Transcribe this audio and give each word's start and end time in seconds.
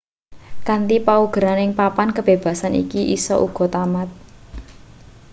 kanthi 0.67 0.97
paugeran 1.07 1.59
ing 1.65 1.71
papan 1.79 2.09
kebebasan 2.15 2.73
iki 2.83 3.01
isa 3.17 3.35
uga 3.45 3.65
tamat 3.73 4.09